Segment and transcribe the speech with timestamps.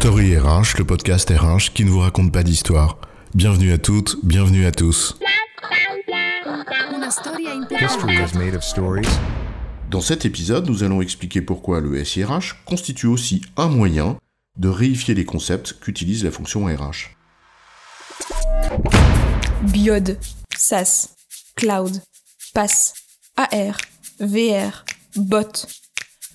[0.00, 2.98] Story RH, le podcast RH qui ne vous raconte pas d'histoire.
[3.34, 5.18] Bienvenue à toutes, bienvenue à tous.
[7.80, 9.08] History is made of stories.
[9.90, 14.18] Dans cet épisode, nous allons expliquer pourquoi le SIRH constitue aussi un moyen
[14.58, 17.16] de réifier les concepts qu'utilise la fonction RH.
[19.62, 20.18] Biode,
[20.54, 21.14] SaaS,
[21.56, 22.02] Cloud,
[22.52, 22.92] PaaS,
[23.38, 23.78] AR,
[24.20, 24.84] VR,
[25.16, 25.66] Bot.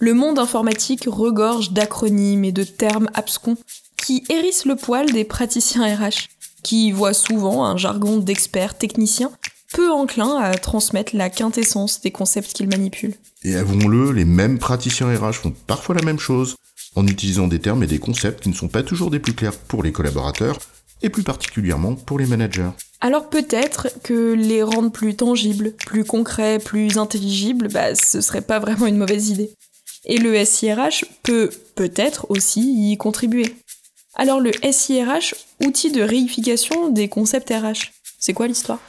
[0.04, 3.55] Le monde informatique regorge d'acronymes et de termes abscons
[3.97, 6.27] qui hérissent le poil des praticiens RH,
[6.64, 9.32] qui voient souvent un jargon d'experts techniciens
[9.74, 13.14] peu enclin à transmettre la quintessence des concepts qu'ils manipulent.
[13.43, 16.55] Et avouons-le, les mêmes praticiens RH font parfois la même chose,
[16.96, 19.55] en utilisant des termes et des concepts qui ne sont pas toujours des plus clairs
[19.55, 20.57] pour les collaborateurs,
[21.04, 22.71] et plus particulièrement pour les managers.
[23.02, 28.57] Alors peut-être que les rendre plus tangibles, plus concrets, plus intelligibles, bah, ce serait pas
[28.57, 29.52] vraiment une mauvaise idée.
[30.05, 33.55] Et le SIRH peut peut-être aussi y contribuer.
[34.16, 38.79] Alors le SIRH, outil de réification des concepts RH, c'est quoi l'histoire?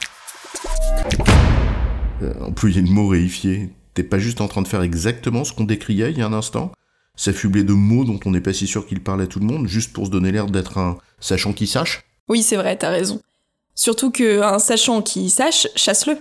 [2.23, 5.65] Euh, employer le mot réifier, t'es pas juste en train de faire exactement ce qu'on
[5.65, 6.71] décriait il y a un instant?
[7.15, 9.67] S'affubler de mots dont on n'est pas si sûr qu'ils parlent à tout le monde,
[9.67, 12.03] juste pour se donner l'air d'être un sachant qui sache?
[12.27, 13.21] Oui, c'est vrai, t'as raison.
[13.75, 16.17] Surtout qu'un sachant qui sache, chasse-le.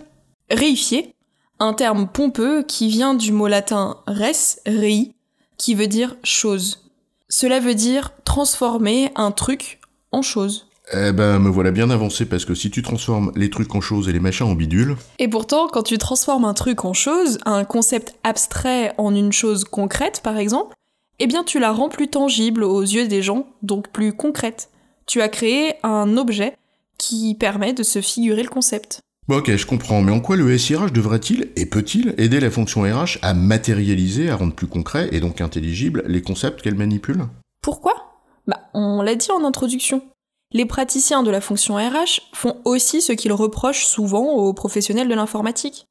[0.51, 1.15] Réifier,
[1.63, 5.13] un terme pompeux qui vient du mot latin res, rei,
[5.57, 6.91] qui veut dire chose.
[7.29, 9.79] Cela veut dire transformer un truc
[10.11, 10.67] en chose.
[10.93, 14.09] Eh ben, me voilà bien avancé parce que si tu transformes les trucs en choses
[14.09, 17.65] et les machins en bidules, Et pourtant, quand tu transformes un truc en chose, un
[17.65, 20.75] concept abstrait en une chose concrète par exemple,
[21.21, 24.69] eh bien tu la rends plus tangible aux yeux des gens, donc plus concrète.
[25.07, 26.57] Tu as créé un objet
[26.99, 29.01] qui permet de se figurer le concept.
[29.29, 33.19] Ok, je comprends, mais en quoi le SIRH devrait-il et peut-il aider la fonction RH
[33.23, 37.27] à matérialiser, à rendre plus concret et donc intelligible les concepts qu'elle manipule?
[37.63, 38.21] Pourquoi?
[38.49, 40.03] Bah, on l'a dit en introduction.
[40.51, 45.15] Les praticiens de la fonction RH font aussi ce qu'ils reprochent souvent aux professionnels de
[45.15, 45.87] l'informatique.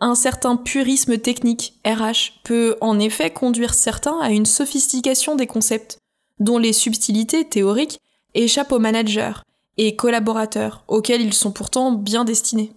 [0.00, 5.98] Un certain purisme technique RH peut en effet conduire certains à une sophistication des concepts,
[6.38, 7.98] dont les subtilités théoriques
[8.32, 9.34] échappent aux managers
[9.76, 12.72] et collaborateurs, auxquels ils sont pourtant bien destinés.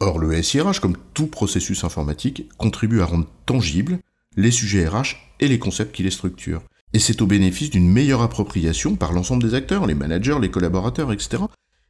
[0.00, 3.98] Or, le SIRH, comme tout processus informatique, contribue à rendre tangibles
[4.36, 6.62] les sujets RH et les concepts qui les structurent.
[6.92, 11.12] Et c'est au bénéfice d'une meilleure appropriation par l'ensemble des acteurs, les managers, les collaborateurs,
[11.12, 11.44] etc.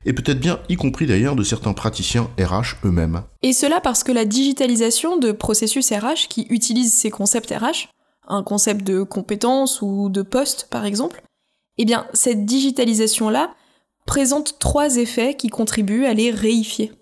[0.05, 3.23] Et peut-être bien y compris d'ailleurs de certains praticiens RH eux-mêmes.
[3.43, 7.89] Et cela parce que la digitalisation de processus RH qui utilisent ces concepts RH,
[8.29, 11.23] un concept de compétence ou de poste par exemple,
[11.79, 13.53] eh bien cette digitalisation-là
[14.07, 16.93] présente trois effets qui contribuent à les réifier.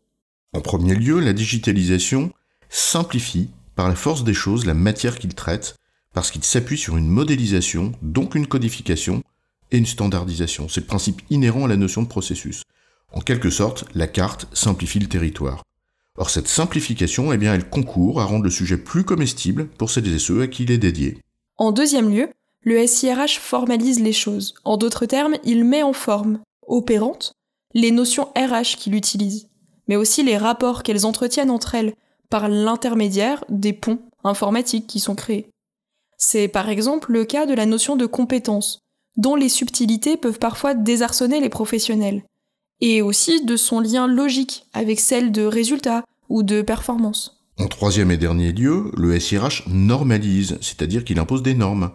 [0.52, 2.32] En premier lieu, la digitalisation
[2.68, 5.76] simplifie par la force des choses la matière qu'il traite,
[6.12, 9.22] parce qu'il s'appuie sur une modélisation, donc une codification,
[9.70, 10.68] et une standardisation.
[10.68, 12.62] C'est le principe inhérent à la notion de processus.
[13.12, 15.62] En quelque sorte, la carte simplifie le territoire.
[16.16, 20.12] Or, cette simplification, eh bien, elle concourt à rendre le sujet plus comestible pour celles
[20.12, 21.18] et ceux à qui il est dédié.
[21.56, 22.28] En deuxième lieu,
[22.62, 24.54] le SIRH formalise les choses.
[24.64, 27.32] En d'autres termes, il met en forme, opérante,
[27.74, 29.48] les notions RH qu'il utilise,
[29.88, 31.94] mais aussi les rapports qu'elles entretiennent entre elles
[32.30, 35.50] par l'intermédiaire des ponts informatiques qui sont créés.
[36.16, 38.78] C'est par exemple le cas de la notion de compétence,
[39.16, 42.24] dont les subtilités peuvent parfois désarçonner les professionnels,
[42.80, 47.44] et aussi de son lien logique avec celle de résultat ou de performance.
[47.58, 51.92] En troisième et dernier lieu, le SIRH normalise, c'est-à-dire qu'il impose des normes.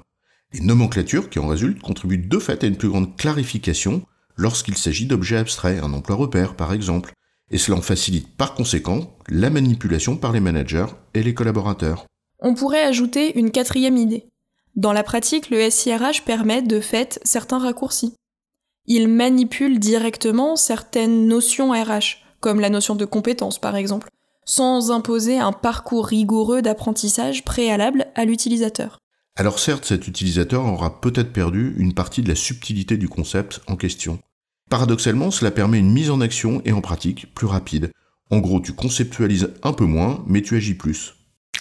[0.54, 4.04] Les nomenclatures qui en résultent contribuent de fait à une plus grande clarification
[4.40, 7.14] lorsqu'il s'agit d'objets abstraits, un emploi repère par exemple,
[7.52, 12.06] et cela en facilite par conséquent la manipulation par les managers et les collaborateurs.
[12.40, 14.30] On pourrait ajouter une quatrième idée.
[14.76, 18.14] Dans la pratique, le SIRH permet de fait certains raccourcis.
[18.86, 24.10] Il manipule directement certaines notions RH, comme la notion de compétence par exemple,
[24.46, 29.00] sans imposer un parcours rigoureux d'apprentissage préalable à l'utilisateur.
[29.36, 33.76] Alors certes, cet utilisateur aura peut-être perdu une partie de la subtilité du concept en
[33.76, 34.20] question.
[34.70, 37.92] Paradoxalement, cela permet une mise en action et en pratique plus rapide.
[38.30, 41.16] En gros, tu conceptualises un peu moins, mais tu agis plus.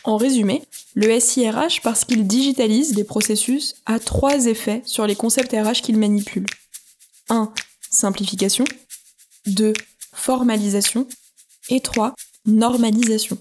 [0.05, 0.62] En résumé,
[0.94, 5.96] le SIRH, parce qu'il digitalise des processus, a trois effets sur les concepts RH qu'il
[5.96, 6.46] manipule.
[7.31, 7.50] 1.
[7.90, 8.64] Simplification.
[9.46, 9.72] 2.
[10.12, 11.06] Formalisation.
[11.70, 12.14] Et 3.
[12.44, 13.38] Normalisation.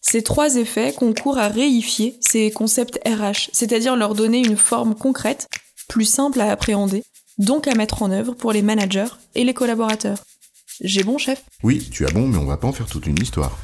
[0.00, 5.48] Ces trois effets concourent à réifier ces concepts RH, c'est-à-dire leur donner une forme concrète,
[5.88, 7.02] plus simple à appréhender,
[7.38, 10.18] donc à mettre en œuvre pour les managers et les collaborateurs.
[10.80, 11.42] J'ai bon, chef?
[11.62, 13.56] Oui, tu as bon, mais on va pas en faire toute une histoire.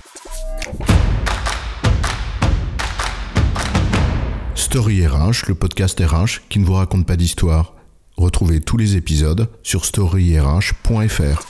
[4.55, 7.75] Story RH, le podcast RH qui ne vous raconte pas d'histoire.
[8.17, 11.47] Retrouvez tous les épisodes sur storyrh.fr.